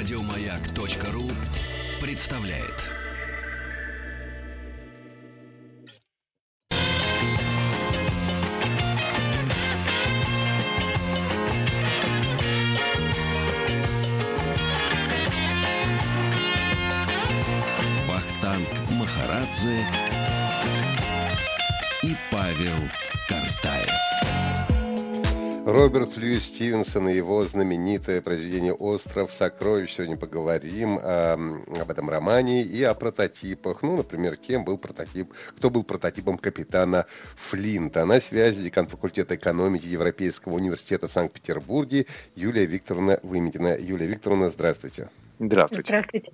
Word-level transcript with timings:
Радиомаяк.ру 0.00 1.30
представляет. 2.00 2.86
Вахтанг 18.08 18.68
Махарадзе 18.92 19.84
Роберт 25.70 26.16
Льюис 26.16 26.46
Стивенсон 26.46 27.08
и 27.08 27.14
его 27.14 27.44
знаменитое 27.44 28.20
произведение 28.20 28.72
«Остров 28.72 29.32
сокровищ». 29.32 29.94
Сегодня 29.94 30.16
поговорим 30.16 30.98
о, 31.00 31.34
об 31.34 31.90
этом 31.90 32.10
романе 32.10 32.62
и 32.62 32.82
о 32.82 32.92
прототипах. 32.94 33.82
Ну, 33.82 33.96
например, 33.96 34.36
кем 34.36 34.64
был 34.64 34.78
прототип, 34.78 35.32
кто 35.56 35.70
был 35.70 35.84
прототипом 35.84 36.38
капитана 36.38 37.06
Флинта. 37.36 38.04
На 38.04 38.20
связи 38.20 38.62
декан 38.62 38.88
факультета 38.88 39.36
экономики 39.36 39.86
Европейского 39.86 40.54
университета 40.54 41.06
в 41.06 41.12
Санкт-Петербурге 41.12 42.06
Юлия 42.34 42.66
Викторовна 42.66 43.20
Вымитина. 43.22 43.78
Юлия 43.78 44.08
Викторовна, 44.08 44.50
здравствуйте. 44.50 45.08
Здравствуйте. 45.38 45.86
Здравствуйте. 45.86 46.32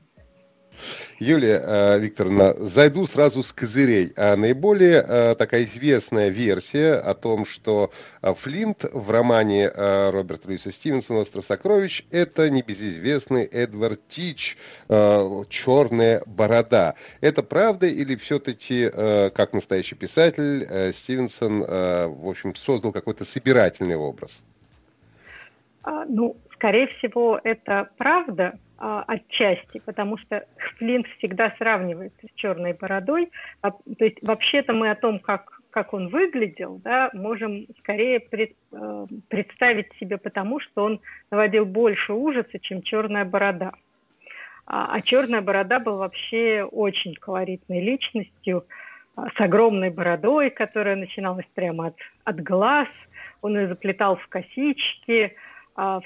Юлия 1.19 1.61
э, 1.63 1.99
Викторовна, 1.99 2.55
зайду 2.55 3.07
сразу 3.07 3.43
с 3.43 3.53
козырей. 3.53 4.13
А 4.17 4.37
наиболее 4.37 5.05
э, 5.07 5.35
такая 5.35 5.65
известная 5.65 6.29
версия 6.29 6.95
о 6.95 7.15
том, 7.15 7.47
что 7.47 7.91
э, 8.23 8.35
Флинт 8.35 8.85
в 8.93 9.11
романе 9.11 9.69
Роберта 9.69 10.49
Льюиса 10.49 10.73
Стивенсона 10.73 11.21
«Остров 11.21 11.45
сокровищ» 11.45 12.05
это 12.11 12.51
небезызвестный 12.51 13.45
Эдвард 13.45 14.01
Тич 14.09 14.57
«Черная 14.89 16.23
борода». 16.27 16.95
Это 17.21 17.43
правда 17.43 17.87
или 17.87 18.17
все-таки, 18.17 18.91
как 18.91 19.53
настоящий 19.53 19.95
писатель, 19.95 20.93
Стивенсон, 20.93 21.61
в 21.61 22.29
общем, 22.29 22.55
создал 22.55 22.93
какой-то 22.93 23.25
собирательный 23.25 23.97
образ? 23.97 24.43
А, 25.83 26.05
ну, 26.07 26.37
скорее 26.55 26.89
всего, 26.89 27.41
это 27.45 27.89
правда, 27.97 28.59
отчасти, 28.79 29.81
потому 29.85 30.19
что 30.19 30.47
Флинт 30.79 31.07
всегда 31.19 31.55
сравнивается 31.59 32.27
с 32.27 32.35
черной 32.35 32.73
бородой. 32.75 33.31
А, 33.63 33.71
то 33.71 34.05
есть 34.05 34.19
вообще-то 34.23 34.73
мы 34.73 34.91
о 34.91 34.95
том, 34.95 35.19
как, 35.19 35.61
как 35.71 35.95
он 35.95 36.09
выглядел, 36.09 36.81
да, 36.85 37.11
можем 37.13 37.67
скорее 37.79 38.21
пред, 38.21 38.53
э, 38.73 39.07
представить 39.29 39.93
себе 39.99 40.19
потому, 40.19 40.61
что 40.61 40.85
он 40.85 41.01
наводил 41.31 41.65
больше 41.65 42.13
ужаса, 42.13 42.59
чем 42.59 42.83
черная 42.83 43.25
борода. 43.25 43.73
А, 44.67 44.95
а 44.95 45.01
черная 45.01 45.43
борода 45.43 45.79
был 45.79 45.99
вообще 45.99 46.65
очень 46.65 47.15
колоритной 47.15 47.81
личностью, 47.81 48.67
а, 49.15 49.29
с 49.31 49.41
огромной 49.41 49.91
бородой, 49.91 50.51
которая 50.51 50.97
начиналась 50.97 51.47
прямо 51.55 51.89
от, 51.89 51.97
от 52.25 52.43
глаз. 52.43 52.89
Он 53.43 53.57
ее 53.57 53.69
заплетал 53.69 54.17
в 54.17 54.27
косички, 54.29 55.35
а, 55.35 55.46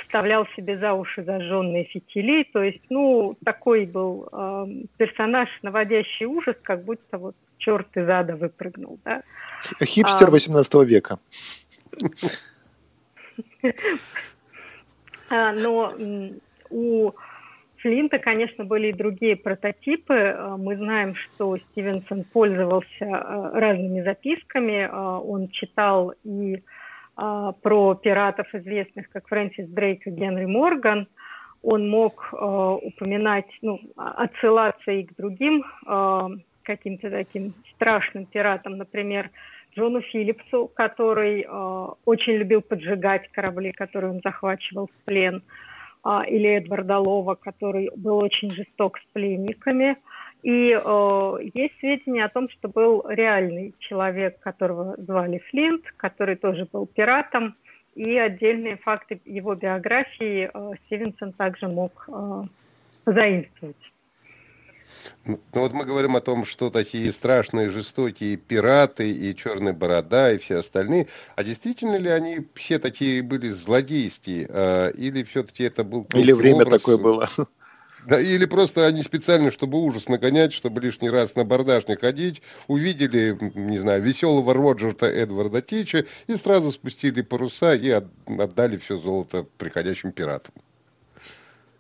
вставлял 0.02 0.46
себе 0.56 0.76
за 0.76 0.94
уши 0.94 1.22
зажженные 1.22 1.84
фитили. 1.84 2.44
То 2.52 2.62
есть, 2.62 2.82
ну, 2.90 3.36
такой 3.44 3.86
был 3.86 4.28
э, 4.32 4.66
персонаж, 4.96 5.48
наводящий 5.62 6.26
ужас, 6.26 6.56
как 6.62 6.84
будто 6.84 7.18
вот 7.18 7.36
черт 7.58 7.86
из 7.96 8.08
ада 8.08 8.34
выпрыгнул. 8.34 8.98
Да? 9.04 9.22
Хипстер 9.84 10.28
а, 10.28 10.30
18 10.30 10.74
века. 10.86 11.18
А, 15.32 15.52
но 15.52 15.94
у 16.70 17.12
Флинта, 17.76 18.18
конечно, 18.18 18.64
были 18.64 18.88
и 18.88 18.92
другие 18.92 19.36
прототипы. 19.36 20.36
Мы 20.58 20.76
знаем, 20.76 21.14
что 21.14 21.56
Стивенсон 21.56 22.25
пользовался 22.25 23.06
разными 23.54 24.02
записками. 24.02 24.91
Он 24.91 25.48
читал 25.50 26.14
и 26.25 26.56
а, 26.56 26.60
про 27.62 27.94
пиратов, 27.94 28.54
известных 28.54 29.10
как 29.10 29.28
Фрэнсис 29.28 29.69
Дрейк 29.69 30.06
и 30.06 30.10
Генри 30.10 30.47
Морган, 30.47 31.06
он 31.62 31.88
мог 31.88 32.31
э, 32.32 32.36
упоминать, 32.36 33.50
ну, 33.60 33.81
отсылаться 33.97 34.91
и 34.91 35.04
к 35.04 35.14
другим 35.16 35.62
э, 35.86 36.28
каким-то 36.62 37.10
таким 37.10 37.53
страшным 37.75 38.25
пиратам, 38.25 38.78
например, 38.78 39.31
Джону 39.76 40.00
Филлипсу, 40.00 40.70
который 40.75 41.42
э, 41.42 41.86
очень 42.06 42.34
любил 42.34 42.62
поджигать 42.62 43.28
корабли, 43.32 43.72
которые 43.72 44.12
он 44.12 44.20
захвачивал 44.25 44.87
в 44.87 45.04
плен, 45.04 45.42
э, 46.04 46.08
или 46.28 46.56
Эдварда 46.56 46.98
Лова, 46.98 47.34
который 47.34 47.91
был 47.94 48.16
очень 48.16 48.50
жесток 48.50 48.98
с 48.98 49.04
пленниками– 49.12 49.97
и 50.42 50.72
э, 50.72 51.36
есть 51.54 51.78
сведения 51.80 52.24
о 52.24 52.30
том, 52.30 52.48
что 52.48 52.68
был 52.68 53.04
реальный 53.08 53.74
человек, 53.78 54.40
которого 54.40 54.96
звали 54.98 55.38
Флинт, 55.50 55.84
который 55.96 56.36
тоже 56.36 56.66
был 56.70 56.86
пиратом. 56.86 57.56
И 57.94 58.16
отдельные 58.16 58.76
факты 58.76 59.20
его 59.24 59.54
биографии 59.54 60.50
э, 60.52 60.72
Стивенсон 60.86 61.32
также 61.32 61.68
мог 61.68 62.08
э, 62.08 62.42
заимствовать. 63.04 63.92
Ну, 65.24 65.38
ну 65.52 65.60
вот 65.60 65.72
мы 65.72 65.84
говорим 65.84 66.16
о 66.16 66.20
том, 66.20 66.44
что 66.44 66.70
такие 66.70 67.12
страшные, 67.12 67.70
жестокие 67.70 68.36
пираты 68.36 69.10
и 69.10 69.34
черная 69.36 69.72
борода 69.72 70.32
и 70.32 70.38
все 70.38 70.56
остальные. 70.56 71.08
А 71.36 71.44
действительно 71.44 71.96
ли 71.96 72.08
они 72.08 72.46
все 72.54 72.78
такие 72.78 73.22
были 73.22 73.48
злодейские? 73.48 74.46
Э, 74.48 74.92
или 74.92 75.22
все-таки 75.22 75.64
это 75.64 75.84
был... 75.84 76.06
Или 76.14 76.32
время 76.32 76.62
образ... 76.62 76.80
такое 76.80 76.96
было? 76.96 77.28
Да, 78.06 78.21
или 78.21 78.47
просто 78.47 78.87
они 78.87 79.03
специально, 79.03 79.50
чтобы 79.50 79.78
ужас 79.78 80.09
нагонять, 80.09 80.53
чтобы 80.53 80.81
лишний 80.81 81.11
раз 81.11 81.37
на 81.37 81.44
бардаж 81.44 81.87
не 81.87 81.97
ходить, 81.97 82.43
увидели, 82.66 83.37
не 83.55 83.78
знаю, 83.78 84.03
веселого 84.03 84.55
Роджерта 84.55 85.06
Эдварда 85.06 85.61
Тича 85.61 86.05
и 86.27 86.34
сразу 86.37 86.72
спустили 86.72 87.22
паруса 87.22 87.75
и 87.75 87.91
отдали 87.91 88.77
все 88.78 88.97
золото 88.97 89.47
приходящим 89.59 90.12
пиратам. 90.12 90.55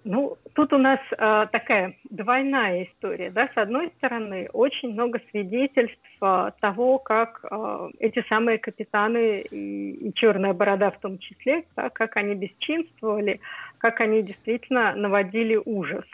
Ну, 0.04 0.38
тут 0.54 0.72
у 0.72 0.78
нас 0.78 0.98
э, 1.12 1.46
такая 1.52 1.94
двойная 2.08 2.84
история. 2.84 3.30
Да? 3.30 3.48
С 3.54 3.56
одной 3.56 3.92
стороны, 3.98 4.48
очень 4.52 4.92
много 4.92 5.20
свидетельств 5.30 5.98
э, 6.22 6.50
того, 6.60 6.98
как 6.98 7.44
э, 7.50 7.90
эти 7.98 8.24
самые 8.28 8.58
капитаны 8.58 9.40
и, 9.40 10.08
и 10.08 10.14
черная 10.14 10.54
борода 10.54 10.90
в 10.90 11.00
том 11.00 11.18
числе, 11.18 11.64
да, 11.76 11.90
как 11.90 12.16
они 12.16 12.34
бесчинствовали, 12.34 13.40
как 13.80 14.00
они 14.00 14.22
действительно 14.22 14.94
наводили 14.94 15.60
ужас. 15.64 16.04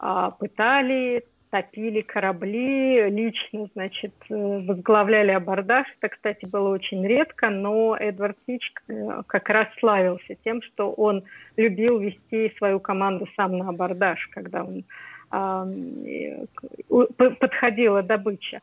Э, 0.00 0.30
пытали, 0.38 1.24
топили 1.54 2.00
корабли, 2.00 3.08
лично, 3.10 3.68
значит, 3.74 4.12
э, 4.28 4.34
возглавляли 4.34 5.30
абордаж. 5.30 5.86
Это, 6.00 6.12
кстати, 6.12 6.50
было 6.52 6.70
очень 6.70 7.06
редко, 7.06 7.48
но 7.48 7.96
Эдвард 7.96 8.36
Тич 8.44 8.72
э, 8.88 9.22
как 9.28 9.48
раз 9.50 9.68
славился 9.78 10.34
тем, 10.42 10.62
что 10.62 10.90
он 10.90 11.22
любил 11.56 12.00
вести 12.00 12.52
свою 12.58 12.80
команду 12.80 13.28
сам 13.36 13.56
на 13.56 13.68
абордаж, 13.68 14.26
когда 14.32 14.64
он 14.64 14.82
э, 15.30 16.44
подходила 17.38 18.02
добыча. 18.02 18.60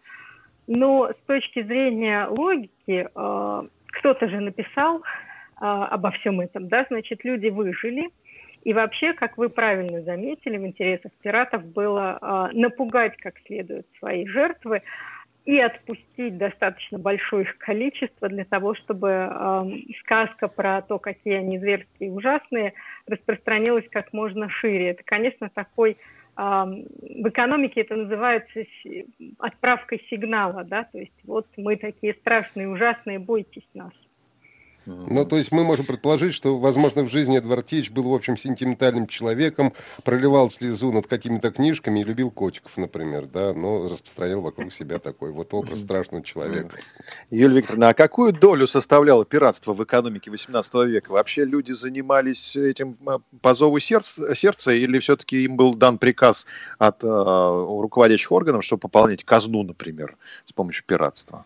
Но 0.68 1.12
с 1.12 1.26
точки 1.28 1.64
зрения 1.64 2.28
логики, 2.28 3.08
кто-то 3.14 4.28
же 4.28 4.40
написал 4.40 5.02
обо 5.58 6.12
всем 6.12 6.42
этом, 6.42 6.68
да, 6.68 6.86
значит, 6.90 7.24
люди 7.24 7.48
выжили– 7.48 8.10
и 8.64 8.74
вообще, 8.74 9.14
как 9.14 9.38
вы 9.38 9.50
правильно 9.50 10.02
заметили, 10.02 10.58
в 10.58 10.66
интересах 10.66 11.12
пиратов 11.22 11.66
было 11.66 12.20
э, 12.22 12.56
напугать 12.58 13.18
как 13.18 13.36
следует 13.46 13.88
свои 13.98 14.28
жертвы 14.28 14.84
и 15.46 15.60
отпустить 15.60 16.38
достаточно 16.38 17.00
большое 17.00 17.44
их 17.44 17.58
количество 17.58 18.30
для 18.30 18.46
того, 18.46 18.76
чтобы 18.76 19.10
э, 19.10 19.64
сказка 20.02 20.48
про 20.48 20.82
то, 20.82 21.00
какие 21.00 21.36
они 21.36 21.58
зверские 21.58 22.10
и 22.10 22.12
ужасные, 22.12 22.74
распространилась 23.08 23.88
как 23.90 24.14
можно 24.14 24.50
шире. 24.50 24.90
Это, 24.90 25.04
конечно, 25.04 25.50
такой 25.50 25.98
в 26.34 27.28
экономике 27.28 27.82
это 27.82 27.96
называется 27.98 28.64
отправкой 29.38 30.02
сигнала, 30.10 30.64
да, 30.64 30.86
то 30.86 30.98
есть 30.98 31.14
вот 31.26 31.46
мы 31.58 31.76
такие 31.76 32.14
страшные, 32.14 32.70
ужасные, 32.70 33.20
бойтесь 33.20 33.68
нас. 33.74 33.92
Ну, 34.86 35.26
то 35.26 35.38
есть 35.38 35.52
мы 35.52 35.64
можем 35.64 35.86
предположить, 35.86 36.34
что, 36.34 36.58
возможно, 36.58 37.04
в 37.04 37.10
жизни 37.10 37.38
Эдвард 37.38 37.68
Тич 37.68 37.92
был, 37.92 38.10
в 38.10 38.14
общем, 38.14 38.36
сентиментальным 38.36 39.06
человеком, 39.06 39.74
проливал 40.04 40.50
слезу 40.50 40.92
над 40.92 41.08
какими-то 41.08 41.52
книжками 41.52 42.00
и 42.00 42.04
любил 42.04 42.32
котиков, 42.32 42.76
например, 42.78 43.28
да, 43.28 43.54
но 43.54 43.88
распространял 43.90 44.42
вокруг 44.42 44.74
себя 44.74 44.98
такой 44.98 45.32
вот 45.32 45.54
образ 45.54 45.82
страшного 45.82 46.24
человека. 46.24 46.78
Юлия 47.30 47.58
Викторовна, 47.58 47.90
а 47.90 47.94
какую 47.94 48.34
долю 48.34 48.66
составляло 48.66 49.24
пиратство 49.24 49.74
в 49.74 49.84
экономике 49.84 50.32
18 50.32 50.74
века? 50.86 51.12
Вообще 51.12 51.46
люди 51.46 51.74
занимались 51.74 52.56
этим 52.56 52.98
а, 53.06 53.20
по 53.42 53.54
зову 53.54 53.78
сердца, 53.80 54.34
сердца 54.36 54.72
или 54.72 54.98
все-таки 55.00 55.44
им 55.44 55.58
был 55.58 55.76
дан 55.76 56.00
приказ 56.00 56.48
от 56.80 57.04
э, 57.04 57.08
руководящих 57.08 58.32
органов, 58.32 58.64
чтобы 58.64 58.82
пополнять 58.82 59.24
казну, 59.24 59.64
например, 59.64 60.18
с 60.46 60.54
помощью 60.54 60.86
пиратства? 60.86 61.46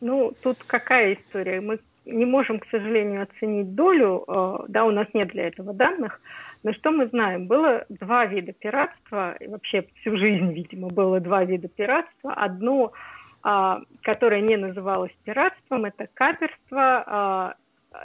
Ну, 0.00 0.32
тут 0.42 0.58
какая 0.66 1.14
история? 1.14 1.60
Мы 1.60 1.78
не 2.04 2.24
можем, 2.24 2.58
к 2.58 2.66
сожалению, 2.70 3.22
оценить 3.22 3.74
долю, 3.74 4.24
э, 4.26 4.56
да, 4.68 4.84
у 4.84 4.90
нас 4.90 5.06
нет 5.14 5.28
для 5.28 5.48
этого 5.48 5.72
данных, 5.72 6.20
но 6.64 6.72
что 6.72 6.90
мы 6.90 7.06
знаем? 7.08 7.46
Было 7.46 7.84
два 7.90 8.24
вида 8.24 8.54
пиратства, 8.54 9.36
и 9.38 9.46
вообще 9.46 9.86
всю 10.00 10.16
жизнь, 10.16 10.50
видимо, 10.52 10.88
было 10.88 11.20
два 11.20 11.44
вида 11.44 11.68
пиратства. 11.68 12.32
Одно, 12.32 12.92
а, 13.42 13.82
которое 14.00 14.40
не 14.40 14.56
называлось 14.56 15.12
пиратством, 15.24 15.84
это 15.84 16.08
каперство, 16.14 17.04
а, 17.06 17.54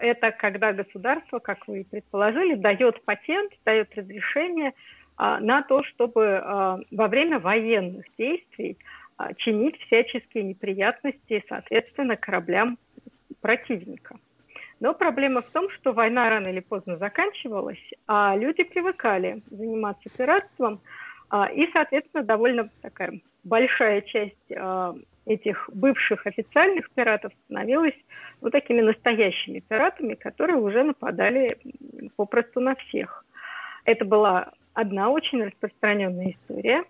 это 0.01 0.31
когда 0.31 0.73
государство, 0.73 1.39
как 1.39 1.65
вы 1.69 1.81
и 1.81 1.83
предположили, 1.85 2.55
дает 2.55 3.01
патент, 3.05 3.53
дает 3.65 3.95
разрешение 3.95 4.73
а, 5.15 5.39
на 5.39 5.63
то, 5.63 5.81
чтобы 5.83 6.43
во 6.91 7.07
время 7.07 7.39
военных 7.39 8.05
действий 8.17 8.77
чинить 9.37 9.77
всяческие 9.81 10.43
неприятности, 10.43 11.43
соответственно, 11.49 12.15
кораблям 12.15 12.77
противника. 13.41 14.17
Но 14.79 14.93
проблема 14.93 15.41
в 15.41 15.49
том, 15.51 15.69
что 15.71 15.91
война 15.91 16.29
рано 16.29 16.47
или 16.47 16.61
поздно 16.61 16.95
заканчивалась, 16.95 17.83
а 18.07 18.35
люди 18.37 18.63
привыкали 18.63 19.41
заниматься 19.51 20.09
пиратством, 20.15 20.79
а, 21.29 21.47
и, 21.47 21.69
соответственно, 21.71 22.23
довольно 22.23 22.69
такая 22.81 23.19
большая 23.43 24.01
часть 24.01 24.51
а, 24.55 24.95
этих 25.25 25.69
бывших 25.73 26.25
официальных 26.25 26.89
пиратов 26.91 27.33
становилась 27.45 27.95
вот 28.41 28.51
такими 28.51 28.81
настоящими 28.81 29.59
пиратами, 29.59 30.15
которые 30.15 30.57
уже 30.57 30.83
нападали 30.83 31.57
попросту 32.15 32.59
на 32.61 32.75
всех. 32.75 33.25
Это 33.85 34.05
была 34.05 34.51
одна 34.73 35.09
очень 35.09 35.43
распространенная 35.43 36.31
история. 36.31 36.83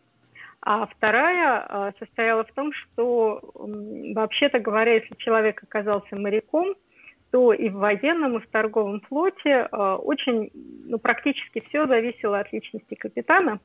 А 0.61 0.85
вторая 0.87 1.65
а, 1.67 1.93
состояла 1.99 2.43
в 2.43 2.51
том, 2.51 2.71
что, 2.73 3.41
вообще-то 3.53 4.59
говоря, 4.59 4.95
если 4.95 5.15
человек 5.15 5.63
оказался 5.63 6.15
моряком– 6.15 6.75
то 7.31 7.53
и 7.53 7.69
в 7.69 7.75
военном, 7.75 8.37
и 8.37 8.39
в 8.39 8.47
торговом 8.47 9.01
флоте 9.01 9.67
э, 9.71 9.93
очень, 10.01 10.49
ну, 10.85 10.97
практически 10.97 11.63
все 11.67 11.85
зависело 11.85 12.39
от 12.39 12.51
личности 12.51 12.95
капитана. 12.95 13.59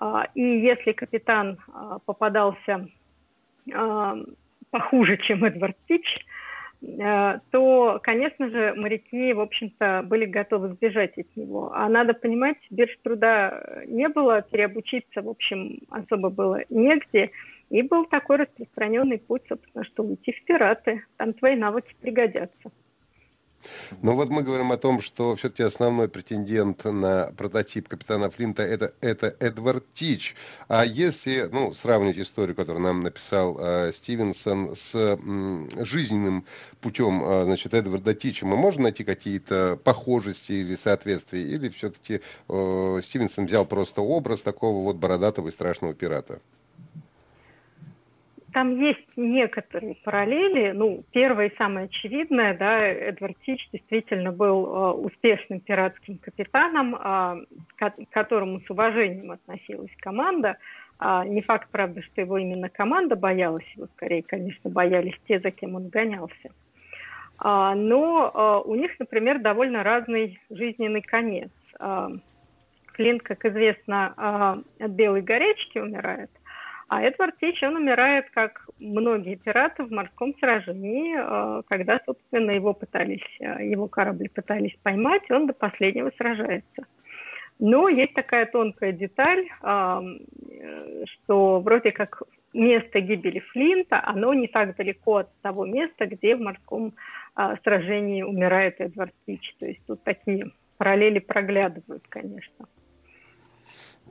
Э, 0.00 0.22
и 0.34 0.42
если 0.42 0.92
капитан 0.92 1.58
попадался 2.06 2.88
похуже, 4.70 5.16
чем 5.16 5.44
Эдвард 5.44 5.76
Тич, 5.88 6.04
то, 7.50 8.00
конечно 8.02 8.50
же, 8.50 8.74
моряки, 8.74 9.32
в 9.32 9.40
общем-то, 9.40 10.02
были 10.06 10.26
готовы 10.26 10.68
сбежать 10.68 11.16
от 11.18 11.26
него. 11.36 11.72
А 11.74 11.88
надо 11.88 12.14
понимать, 12.14 12.58
бирж 12.70 12.96
труда 13.02 13.82
не 13.86 14.08
было, 14.08 14.42
переобучиться, 14.42 15.22
в 15.22 15.28
общем, 15.28 15.80
особо 15.90 16.30
было 16.30 16.60
негде. 16.68 17.30
И 17.70 17.82
был 17.82 18.04
такой 18.06 18.36
распространенный 18.36 19.18
путь, 19.18 19.42
собственно, 19.48 19.84
что 19.84 20.04
уйти 20.04 20.32
в 20.32 20.44
пираты. 20.44 21.02
Там 21.16 21.32
твои 21.32 21.56
навыки 21.56 21.94
пригодятся. 22.00 22.70
Но 24.02 24.14
вот 24.14 24.30
мы 24.30 24.42
говорим 24.42 24.72
о 24.72 24.76
том, 24.76 25.00
что 25.00 25.36
все-таки 25.36 25.62
основной 25.62 26.08
претендент 26.08 26.84
на 26.84 27.32
прототип 27.36 27.88
капитана 27.88 28.30
Флинта 28.30 28.62
это, 28.62 28.94
это 29.00 29.34
Эдвард 29.40 29.84
Тич. 29.92 30.34
А 30.68 30.84
если 30.84 31.48
ну, 31.52 31.72
сравнить 31.74 32.18
историю, 32.18 32.56
которую 32.56 32.82
нам 32.82 33.02
написал 33.02 33.56
э, 33.58 33.92
Стивенсон, 33.92 34.74
с 34.74 34.94
м, 34.94 35.70
жизненным 35.84 36.44
путем 36.80 37.22
э, 37.24 37.44
значит, 37.44 37.74
Эдварда 37.74 38.14
Тича, 38.14 38.46
мы 38.46 38.56
можем 38.56 38.82
найти 38.82 39.04
какие-то 39.04 39.78
похожести 39.82 40.52
или 40.52 40.76
соответствия? 40.76 41.42
Или 41.42 41.68
все-таки 41.68 42.20
э, 42.48 43.00
Стивенсон 43.02 43.46
взял 43.46 43.64
просто 43.64 44.00
образ 44.00 44.42
такого 44.42 44.82
вот 44.84 44.96
бородатого 44.96 45.48
и 45.48 45.52
страшного 45.52 45.94
пирата? 45.94 46.40
Там 48.54 48.80
есть 48.80 49.04
некоторые 49.16 49.96
параллели. 49.96 50.70
Ну, 50.70 51.02
первая 51.10 51.48
и 51.48 51.56
самая 51.56 51.86
очевидная, 51.86 52.56
да, 52.56 52.86
Эдвард 52.86 53.36
Тич 53.44 53.68
действительно 53.72 54.30
был 54.30 54.64
э, 54.64 54.92
успешным 54.92 55.58
пиратским 55.58 56.18
капитаном, 56.18 56.94
э, 56.94 57.46
к 57.76 57.92
которому 58.10 58.60
с 58.60 58.70
уважением 58.70 59.32
относилась 59.32 59.90
команда. 59.98 60.56
А, 61.00 61.24
не 61.24 61.42
факт, 61.42 61.68
правда, 61.72 62.00
что 62.02 62.20
его 62.20 62.38
именно 62.38 62.68
команда 62.68 63.16
боялась, 63.16 63.66
его 63.74 63.88
скорее, 63.96 64.22
конечно, 64.22 64.70
боялись 64.70 65.18
те, 65.26 65.40
за 65.40 65.50
кем 65.50 65.74
он 65.74 65.88
гонялся. 65.88 66.52
А, 67.38 67.74
но 67.74 68.30
а, 68.32 68.60
у 68.60 68.76
них, 68.76 68.92
например, 69.00 69.40
довольно 69.40 69.82
разный 69.82 70.38
жизненный 70.48 71.02
конец. 71.02 71.50
А, 71.80 72.08
Флинт, 72.92 73.24
как 73.24 73.44
известно, 73.46 74.14
а, 74.16 74.58
от 74.78 74.90
белой 74.92 75.22
горячки 75.22 75.78
умирает– 75.78 76.30
а 76.94 77.02
Эдвард 77.02 77.36
Тич, 77.40 77.60
он 77.64 77.74
умирает, 77.74 78.30
как 78.30 78.68
многие 78.78 79.34
пираты 79.34 79.82
в 79.82 79.90
морском 79.90 80.32
сражении, 80.38 81.16
э, 81.18 81.62
когда, 81.68 82.00
собственно, 82.06 82.52
его 82.52 82.72
пытались, 82.72 83.26
э, 83.40 83.66
его 83.66 83.88
корабли 83.88 84.28
пытались 84.28 84.76
поймать, 84.80 85.28
он 85.28 85.48
до 85.48 85.54
последнего 85.54 86.12
сражается. 86.16 86.86
Но 87.58 87.88
есть 87.88 88.14
такая 88.14 88.46
тонкая 88.46 88.92
деталь, 88.92 89.48
э, 89.60 90.02
что 91.04 91.58
вроде 91.58 91.90
как 91.90 92.22
место 92.52 93.00
гибели 93.00 93.40
Флинта, 93.40 94.00
оно 94.06 94.32
не 94.32 94.46
так 94.46 94.76
далеко 94.76 95.16
от 95.16 95.28
того 95.42 95.66
места, 95.66 96.06
где 96.06 96.36
в 96.36 96.40
морском 96.40 96.94
сражении 97.64 98.22
умирает 98.22 98.80
Эдвард 98.80 99.12
Тич. 99.26 99.56
То 99.58 99.66
есть 99.66 99.80
тут 99.88 100.04
такие 100.04 100.52
параллели 100.78 101.18
проглядывают, 101.18 102.04
конечно 102.08 102.68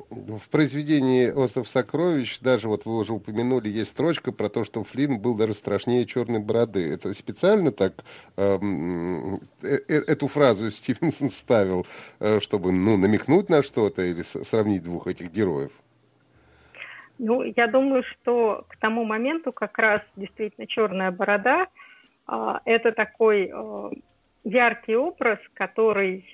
в 0.09 0.49
произведении 0.49 1.29
«Остров 1.29 1.67
сокровищ», 1.67 2.39
даже 2.39 2.67
вот 2.67 2.85
вы 2.85 2.97
уже 2.97 3.13
упомянули, 3.13 3.69
есть 3.69 3.91
строчка 3.91 4.31
про 4.31 4.49
то, 4.49 4.63
что 4.63 4.83
Флинн 4.83 5.19
был 5.19 5.35
даже 5.35 5.53
страшнее 5.53 6.05
черной 6.05 6.39
бороды. 6.39 6.93
Это 6.93 7.13
специально 7.13 7.71
так 7.71 8.03
эм, 8.37 9.35
э, 9.61 9.79
э, 9.87 10.01
эту 10.07 10.27
фразу 10.27 10.71
Стивенсон 10.71 11.29
вставил, 11.29 11.85
э, 12.19 12.39
чтобы 12.39 12.71
ну, 12.71 12.97
намекнуть 12.97 13.49
на 13.49 13.63
что-то 13.63 14.03
или 14.03 14.21
сравнить 14.21 14.83
двух 14.83 15.07
этих 15.07 15.31
героев? 15.31 15.71
Ну, 17.19 17.43
я 17.43 17.67
думаю, 17.67 18.03
что 18.03 18.65
к 18.67 18.77
тому 18.77 19.05
моменту 19.05 19.51
как 19.51 19.77
раз 19.77 20.01
действительно 20.15 20.67
черная 20.67 21.11
борода 21.11 21.67
э, 22.27 22.53
это 22.65 22.91
такой 22.91 23.51
э, 23.53 23.89
яркий 24.43 24.95
образ, 24.95 25.39
который 25.53 26.25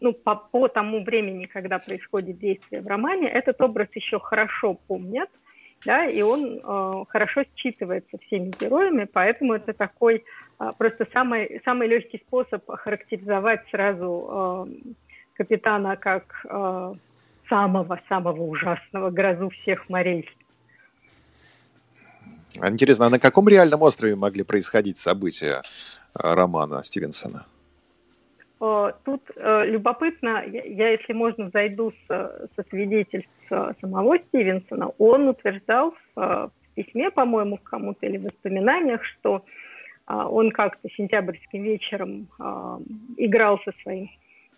ну, 0.00 0.12
по, 0.12 0.36
по 0.36 0.68
тому 0.68 1.02
времени, 1.02 1.46
когда 1.46 1.78
происходит 1.78 2.38
действие 2.38 2.82
в 2.82 2.86
романе, 2.86 3.28
этот 3.28 3.60
образ 3.60 3.88
еще 3.94 4.18
хорошо 4.18 4.74
помнят, 4.86 5.30
да, 5.84 6.06
и 6.06 6.22
он 6.22 6.60
э, 6.62 7.04
хорошо 7.08 7.42
считывается 7.56 8.18
всеми 8.26 8.52
героями, 8.60 9.08
поэтому 9.12 9.54
это 9.54 9.72
такой 9.72 10.24
э, 10.60 10.72
просто 10.78 11.06
самый, 11.12 11.60
самый 11.64 11.88
легкий 11.88 12.22
способ 12.26 12.70
охарактеризовать 12.70 13.62
сразу 13.70 14.68
э, 14.68 14.92
капитана 15.34 15.96
как 15.96 16.44
э, 16.48 16.94
самого-самого 17.48 18.42
ужасного 18.42 19.10
грозу 19.10 19.50
всех 19.50 19.88
морей. 19.88 20.28
Интересно, 22.54 23.06
а 23.06 23.10
на 23.10 23.18
каком 23.18 23.48
реальном 23.48 23.82
острове 23.82 24.14
могли 24.14 24.44
происходить 24.44 24.98
события 24.98 25.62
э, 26.14 26.34
романа 26.34 26.82
Стивенсона? 26.84 27.46
Э, 28.62 28.92
тут 29.04 29.22
э, 29.34 29.64
любопытно, 29.66 30.44
я, 30.46 30.90
если 30.90 31.12
можно, 31.12 31.50
зайду 31.52 31.90
с, 31.90 32.06
со 32.06 32.62
свидетельств 32.70 33.50
э, 33.50 33.72
самого 33.80 34.18
Стивенсона. 34.18 34.92
Он 34.98 35.28
утверждал 35.28 35.92
в 36.14 36.50
письме, 36.74 37.10
по-моему, 37.10 37.58
кому-то 37.58 38.06
или 38.06 38.18
в 38.18 38.24
воспоминаниях, 38.24 39.04
что 39.04 39.44
он 40.06 40.50
как-то 40.50 40.88
сентябрьским 40.90 41.62
вечером 41.62 42.28
играл 43.16 43.60
со 43.64 43.72
своим 43.82 44.10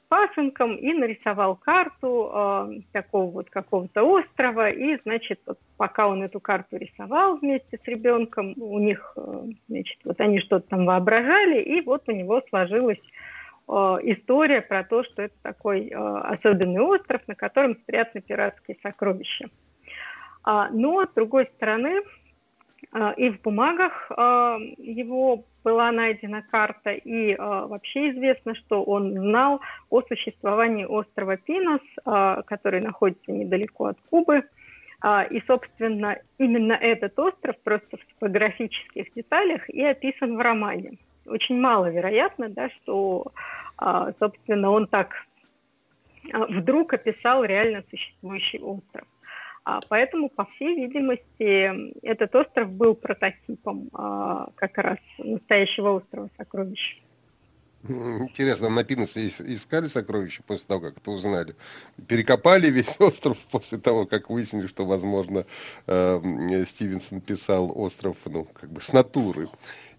пасынком 0.08 0.74
и 0.76 0.92
нарисовал 0.92 1.56
карту 1.56 2.82
такого 2.92 3.30
вот 3.30 3.50
какого-то 3.50 4.02
острова. 4.02 4.70
И, 4.70 4.96
значит, 5.04 5.40
вот 5.46 5.58
пока 5.76 6.08
он 6.08 6.22
эту 6.22 6.40
карту 6.40 6.76
рисовал 6.76 7.36
вместе 7.36 7.78
с 7.82 7.86
ребенком, 7.86 8.54
у 8.56 8.78
них, 8.78 9.16
значит, 9.68 9.98
вот 10.04 10.20
они 10.20 10.40
что-то 10.40 10.68
там 10.68 10.86
воображали, 10.86 11.62
и 11.62 11.80
вот 11.82 12.02
у 12.08 12.12
него 12.12 12.42
сложилось 12.48 12.98
Э, 12.98 13.32
история 13.68 14.60
про 14.60 14.84
то, 14.84 15.02
что 15.04 15.22
это 15.22 15.34
такой 15.42 15.88
э, 15.88 15.94
особенный 15.94 16.80
остров, 16.80 17.22
на 17.26 17.34
котором 17.34 17.76
спрятаны 17.76 18.20
пиратские 18.20 18.76
сокровища. 18.82 19.48
А, 20.44 20.68
но, 20.70 21.04
с 21.06 21.14
другой 21.14 21.48
стороны, 21.56 22.02
э, 22.92 23.14
и 23.16 23.30
в 23.30 23.40
бумагах 23.40 24.10
его 24.10 25.44
была 25.64 25.90
найдена 25.92 26.42
карта, 26.42 26.90
и 26.90 27.34
вообще 27.36 28.10
известно, 28.10 28.54
что 28.54 28.82
он 28.82 29.12
знал 29.12 29.62
о 29.88 30.02
существовании 30.02 30.84
острова 30.84 31.38
Пинос, 31.38 31.80
который 32.44 32.82
находится 32.82 33.32
недалеко 33.32 33.86
от 33.86 33.98
Кубы. 34.10 34.42
И, 35.30 35.42
собственно, 35.46 36.18
именно 36.36 36.74
этот 36.74 37.18
остров 37.18 37.56
просто 37.64 37.96
в 37.96 38.04
топографических 38.12 39.06
деталях 39.14 39.70
и 39.70 39.82
описан 39.82 40.36
в 40.36 40.40
романе 40.40 40.98
очень 41.26 41.60
маловероятно, 41.60 42.48
да, 42.48 42.68
что, 42.70 43.32
а, 43.76 44.12
собственно, 44.18 44.70
он 44.70 44.86
так 44.86 45.14
а, 46.32 46.46
вдруг 46.46 46.92
описал 46.92 47.44
реально 47.44 47.84
существующий 47.90 48.58
остров. 48.58 49.06
А, 49.64 49.80
поэтому, 49.88 50.28
по 50.28 50.44
всей 50.44 50.74
видимости, 50.76 52.06
этот 52.06 52.34
остров 52.34 52.70
был 52.70 52.94
прототипом 52.94 53.88
как 54.56 54.76
раз 54.78 54.98
настоящего 55.18 55.96
острова 55.96 56.28
сокровищ. 56.36 57.00
Интересно, 57.86 58.70
на 58.70 58.82
Пиносе 58.82 59.26
искали 59.26 59.88
сокровища 59.88 60.42
после 60.46 60.66
того, 60.66 60.80
как 60.80 60.96
это 60.96 61.10
узнали? 61.10 61.54
Перекопали 62.08 62.70
весь 62.70 62.96
остров 62.98 63.36
после 63.50 63.76
того, 63.76 64.06
как 64.06 64.30
выяснили, 64.30 64.68
что, 64.68 64.86
возможно, 64.86 65.44
э, 65.86 66.64
Стивенсон 66.66 67.20
писал 67.20 67.78
остров, 67.78 68.16
ну, 68.24 68.44
как 68.44 68.70
бы 68.70 68.80
с 68.80 68.92
натуры 68.94 69.48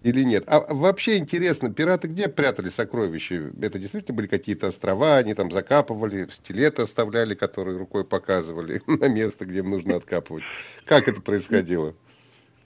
или 0.06 0.22
нет. 0.22 0.44
А 0.48 0.62
вообще 0.72 1.18
интересно, 1.18 1.74
пираты 1.74 2.08
где 2.08 2.30
прятали 2.30 2.70
сокровища? 2.70 3.52
Это 3.60 3.80
действительно 3.80 4.16
были 4.16 4.28
какие-то 4.28 4.68
острова, 4.68 5.18
они 5.18 5.34
там 5.34 5.50
закапывали, 5.50 6.28
стилеты 6.30 6.84
оставляли, 6.84 7.34
которые 7.34 7.78
рукой 7.78 8.06
показывали 8.06 8.82
на 8.88 9.08
место, 9.08 9.46
где 9.46 9.60
им 9.60 9.72
нужно 9.72 9.96
откапывать. 9.96 10.44
Как 10.86 11.08
это 11.08 11.22
происходило? 11.22 11.96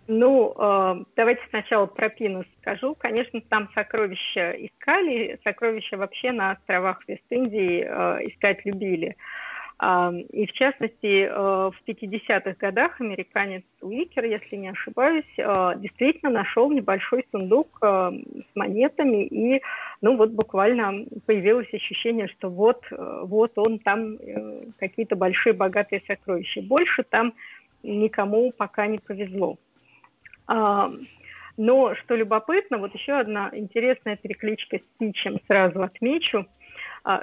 Ну, 0.07 0.53
э, 0.57 1.03
давайте 1.15 1.41
сначала 1.49 1.85
про 1.85 2.09
Пинус 2.09 2.45
скажу. 2.61 2.95
Конечно, 2.95 3.39
там 3.47 3.69
сокровища 3.73 4.51
искали, 4.51 5.39
сокровища 5.43 5.95
вообще 5.95 6.33
на 6.33 6.51
островах 6.51 6.99
Вест-Индии 7.07 7.85
э, 7.87 8.27
искать 8.27 8.65
любили. 8.65 9.15
И 9.81 10.45
в 10.45 10.51
частности, 10.51 11.23
э, 11.23 11.31
в 11.31 11.75
50-х 11.87 12.55
годах 12.59 12.99
американец 12.99 13.63
Уикер, 13.79 14.25
если 14.25 14.57
не 14.57 14.67
ошибаюсь, 14.67 15.23
э, 15.37 15.73
действительно 15.77 16.31
нашел 16.31 16.69
небольшой 16.69 17.25
сундук 17.31 17.77
э, 17.81 18.11
с 18.51 18.55
монетами, 18.55 19.23
и 19.23 19.61
ну 20.01 20.17
вот 20.17 20.31
буквально 20.31 21.05
появилось 21.25 21.73
ощущение, 21.73 22.27
что 22.27 22.49
вот, 22.49 22.83
вот 22.91 23.53
он 23.57 23.79
там 23.79 24.17
какие-то 24.77 25.15
большие 25.15 25.53
богатые 25.53 26.01
сокровища. 26.05 26.61
Больше 26.61 27.03
там 27.03 27.33
никому 27.81 28.51
пока 28.51 28.87
не 28.87 28.99
повезло. 28.99 29.57
Но 30.47 31.95
что 31.95 32.15
любопытно, 32.15 32.77
вот 32.77 32.93
еще 32.95 33.13
одна 33.13 33.49
интересная 33.51 34.15
перекличка 34.15 34.77
с 34.77 34.81
Тичем 34.99 35.39
сразу 35.47 35.81
отмечу– 35.83 36.45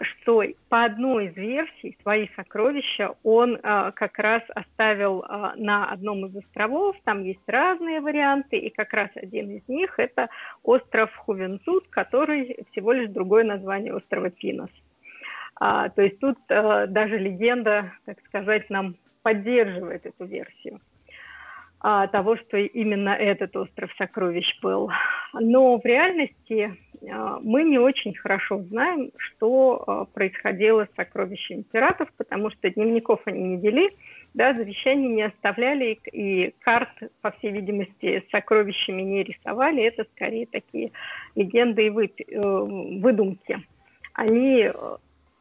что 0.02 0.42
по 0.68 0.84
одной 0.84 1.26
из 1.26 1.36
версий 1.36 1.96
свои 2.02 2.28
сокровища 2.34 3.14
он 3.22 3.58
а, 3.62 3.92
как 3.92 4.18
раз 4.18 4.42
оставил 4.54 5.24
а, 5.28 5.54
на 5.56 5.90
одном 5.90 6.26
из 6.26 6.36
островов, 6.36 6.96
там 7.04 7.22
есть 7.22 7.46
разные 7.46 8.00
варианты, 8.00 8.56
и 8.56 8.70
как 8.70 8.92
раз 8.92 9.10
один 9.14 9.50
из 9.50 9.68
них 9.68 9.98
это 9.98 10.28
остров 10.62 11.14
Хувенцут, 11.14 11.86
который 11.88 12.66
всего 12.72 12.92
лишь 12.92 13.10
другое 13.10 13.44
название 13.44 13.94
острова 13.94 14.30
Пинос. 14.30 14.70
То 15.58 16.02
есть 16.02 16.18
тут 16.18 16.36
даже 16.48 17.16
легенда, 17.16 17.90
так 18.04 18.18
сказать, 18.26 18.68
нам 18.68 18.96
поддерживает 19.22 20.04
эту 20.04 20.26
версию 20.26 20.80
того, 21.80 22.36
что 22.36 22.58
именно 22.58 23.10
этот 23.10 23.56
остров 23.56 23.90
сокровищ 23.96 24.46
был. 24.60 24.90
Но 25.32 25.78
в 25.78 25.84
реальности 25.84 26.62
а, 26.64 26.76
мы 27.42 27.62
не 27.62 27.78
очень 27.78 28.14
хорошо 28.14 28.62
знаем, 28.64 29.12
что 29.16 29.84
а, 29.86 30.04
происходило 30.06 30.86
с 30.86 30.96
сокровищами 30.96 31.62
пиратов, 31.62 32.08
потому 32.16 32.50
что 32.50 32.70
дневников 32.70 33.20
они 33.26 33.42
не 33.42 33.56
вели, 33.58 33.90
да, 34.34 34.52
завещаний 34.52 35.08
не 35.08 35.22
оставляли 35.22 35.98
и 36.12 36.52
карт, 36.60 36.90
по 37.22 37.30
всей 37.30 37.52
видимости, 37.52 38.24
с 38.26 38.30
сокровищами 38.30 39.02
не 39.02 39.22
рисовали. 39.22 39.82
Это 39.82 40.04
скорее 40.14 40.46
такие 40.46 40.92
легенды 41.34 41.86
и 41.86 41.90
э, 41.90 43.00
выдумки. 43.00 43.60
Они 44.12 44.64
э, 44.64 44.72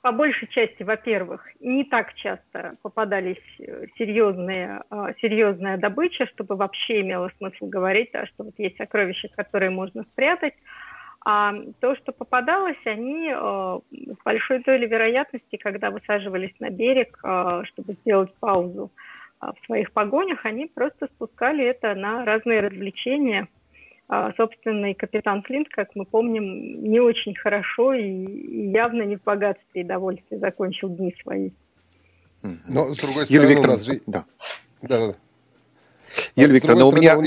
по 0.01 0.12
большей 0.12 0.48
части, 0.48 0.84
во-первых, 0.84 1.48
не 1.60 1.84
так 1.84 2.13
часто 2.13 2.75
попадались 2.84 3.41
э, 3.60 3.88
серьезные, 3.98 4.84
серьезная 5.19 5.77
добыча, 5.77 6.27
чтобы 6.27 6.55
вообще 6.55 7.01
имело 7.01 7.31
смысл 7.38 7.65
говорить, 7.65 8.12
да, 8.13 8.27
что 8.27 8.43
вот 8.43 8.53
есть 8.60 8.77
сокровища, 8.77 9.29
которые 9.36 9.72
можно 9.72 10.03
спрятать, 10.03 10.53
а 11.27 11.53
то, 11.79 11.96
что 11.96 12.12
попадалось, 12.12 12.77
они 12.86 13.32
э, 13.32 13.79
с 13.91 14.24
большой 14.24 14.62
долей 14.63 14.86
вероятности, 14.86 15.58
когда 15.58 15.89
высаживались 15.89 16.53
на 16.60 16.70
берег, 16.70 17.20
э, 17.24 17.63
чтобы 17.65 17.94
сделать 17.94 18.32
паузу 18.36 18.91
э, 19.41 19.48
в 19.48 19.65
своих 19.65 19.91
погонях, 19.91 20.46
они 20.46 20.67
просто 20.67 21.08
спускали 21.08 21.65
это 21.65 21.96
на 21.96 22.24
разные 22.25 22.60
развлечения. 22.62 23.48
Э, 24.08 24.34
собственный 24.38 24.94
капитан 24.94 25.41
Флинт, 25.41 25.67
как 25.70 25.96
мы 25.96 26.05
помним, 26.05 26.84
не 26.84 27.00
очень 27.00 27.34
хорошо 27.34 27.96
и, 27.96 28.70
явно 28.70 29.01
не 29.01 29.15
в 29.15 29.24
богатстве 29.24 29.82
и 29.82 29.84
довольстве 29.84 30.38
закончил 30.38 30.89
дни 30.89 31.15
свои. 31.24 31.50
Но, 32.67 32.94
с 32.94 33.00
другой 33.00 33.25
стороны, 33.25 33.44
Юлия 33.44 33.55
Викторовна, 33.55 33.77
нас... 33.77 34.01
да. 34.05 34.25
Да, 34.84 35.08
да. 35.08 35.15
Юлия 36.36 36.53
Викторовна, 36.53 36.86
у 36.86 36.91
меня... 36.91 37.17